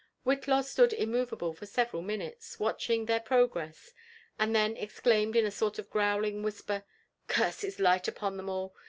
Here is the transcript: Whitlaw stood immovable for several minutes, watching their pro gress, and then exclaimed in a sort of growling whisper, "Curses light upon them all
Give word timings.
Whitlaw 0.25 0.63
stood 0.63 0.93
immovable 0.93 1.53
for 1.53 1.67
several 1.67 2.01
minutes, 2.01 2.59
watching 2.59 3.05
their 3.05 3.19
pro 3.19 3.45
gress, 3.45 3.93
and 4.39 4.55
then 4.55 4.75
exclaimed 4.75 5.35
in 5.35 5.45
a 5.45 5.51
sort 5.51 5.77
of 5.77 5.91
growling 5.91 6.41
whisper, 6.41 6.85
"Curses 7.27 7.77
light 7.79 8.07
upon 8.07 8.35
them 8.37 8.49
all 8.49 8.73